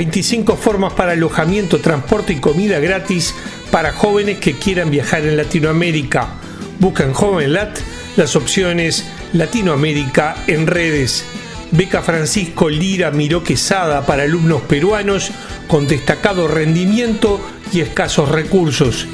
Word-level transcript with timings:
...25 0.00 0.56
formas 0.56 0.94
para 0.94 1.12
alojamiento, 1.12 1.78
transporte 1.78 2.32
y 2.32 2.36
comida 2.36 2.80
gratis 2.80 3.34
para 3.70 3.92
jóvenes 3.92 4.38
que 4.38 4.54
quieran 4.54 4.90
viajar 4.90 5.26
en 5.26 5.36
Latinoamérica. 5.36 6.36
Busca 6.78 7.04
en 7.04 7.12
JovenLat 7.12 7.78
las 8.16 8.34
opciones 8.34 9.04
Latinoamérica 9.34 10.36
en 10.46 10.66
redes. 10.66 11.26
Beca 11.70 12.00
Francisco 12.00 12.70
Lira 12.70 13.10
Miró 13.10 13.44
Quesada 13.44 14.06
para 14.06 14.22
alumnos 14.22 14.62
peruanos 14.62 15.32
con 15.68 15.86
destacado 15.86 16.48
rendimiento 16.48 17.38
y 17.70 17.80
escasos 17.80 18.30
recursos. 18.30 19.06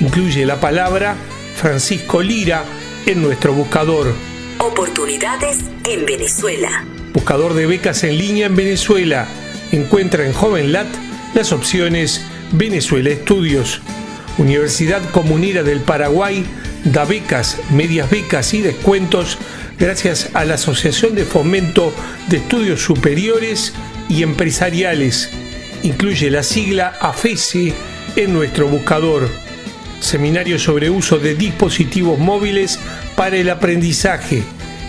Incluye 0.00 0.44
la 0.44 0.60
palabra 0.60 1.16
Francisco 1.56 2.20
Lira 2.20 2.64
en 3.06 3.22
nuestro 3.22 3.54
buscador. 3.54 4.12
Oportunidades 4.58 5.60
en 5.88 6.04
Venezuela. 6.04 6.84
Buscador 7.14 7.54
de 7.54 7.64
becas 7.64 8.04
en 8.04 8.18
línea 8.18 8.44
en 8.44 8.56
Venezuela. 8.56 9.26
Encuentra 9.74 10.24
en 10.24 10.32
JovenLat 10.32 10.86
las 11.34 11.50
opciones 11.50 12.24
Venezuela 12.52 13.10
Estudios. 13.10 13.80
Universidad 14.38 15.02
Comunera 15.10 15.64
del 15.64 15.80
Paraguay 15.80 16.44
da 16.84 17.04
becas, 17.04 17.58
medias 17.72 18.08
becas 18.08 18.54
y 18.54 18.60
descuentos 18.60 19.36
gracias 19.76 20.30
a 20.34 20.44
la 20.44 20.54
Asociación 20.54 21.16
de 21.16 21.24
Fomento 21.24 21.92
de 22.28 22.36
Estudios 22.36 22.82
Superiores 22.82 23.72
y 24.08 24.22
Empresariales. 24.22 25.30
Incluye 25.82 26.30
la 26.30 26.44
sigla 26.44 26.96
AFESE 27.00 27.74
en 28.14 28.32
nuestro 28.32 28.68
buscador. 28.68 29.28
Seminario 29.98 30.60
sobre 30.60 30.88
uso 30.88 31.18
de 31.18 31.34
dispositivos 31.34 32.20
móviles 32.20 32.78
para 33.16 33.38
el 33.38 33.50
aprendizaje. 33.50 34.44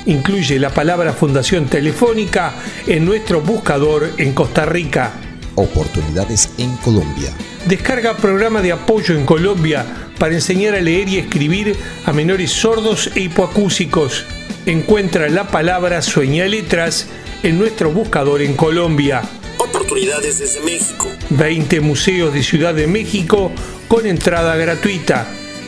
Incluye 0.08 0.60
la 0.60 0.70
palabra 0.70 1.14
Fundación 1.14 1.66
Telefónica 1.66 2.54
en 2.86 3.06
nuestro 3.06 3.42
buscador 3.42 4.12
en 4.18 4.34
Costa 4.34 4.66
Rica. 4.66 5.14
Oportunidades 5.56 6.50
en 6.58 6.76
Colombia. 6.78 7.32
Descarga 7.66 8.16
programa 8.16 8.62
de 8.62 8.72
apoyo 8.72 9.18
en 9.18 9.26
Colombia 9.26 9.86
para 10.20 10.36
enseñar 10.36 10.76
a 10.76 10.82
leer 10.82 11.10
y 11.10 11.18
escribir 11.18 11.76
a 12.06 12.14
menores 12.14 12.52
sordos 12.52 13.10
e 13.16 13.22
hipoacúsicos. 13.22 14.26
Encuentra 14.68 15.28
la 15.30 15.48
palabra 15.48 16.02
Sueña 16.02 16.46
Letras 16.46 17.08
en 17.42 17.58
nuestro 17.58 17.92
buscador 17.92 18.42
en 18.42 18.54
Colombia. 18.54 19.24
Oportunidades 19.58 20.40
desde 20.40 20.62
México. 20.62 21.10
20 21.32 21.80
museos 21.82 22.34
de 22.34 22.44
Ciudad 22.44 22.76
de 22.76 22.86
México 22.86 23.52
con 23.88 24.06
entrada 24.06 24.56
gratuita. 24.56 25.28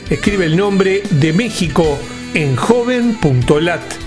Escribe 0.09 0.45
el 0.45 0.57
nombre 0.57 1.01
de 1.09 1.33
México 1.33 1.97
en 2.33 2.55
joven.lat. 2.55 4.06